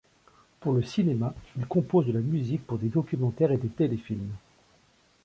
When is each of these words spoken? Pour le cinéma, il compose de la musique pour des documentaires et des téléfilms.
Pour 0.61 0.73
le 0.73 0.81
cinéma, 0.81 1.35
il 1.59 1.67
compose 1.67 2.07
de 2.07 2.11
la 2.11 2.21
musique 2.21 2.65
pour 2.65 2.79
des 2.79 2.87
documentaires 2.89 3.51
et 3.51 3.57
des 3.57 3.69
téléfilms. 3.69 4.33